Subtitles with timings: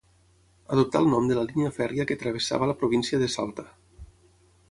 [0.75, 3.67] Adoptà el nom de la línia fèrria que travessava la província de Salta.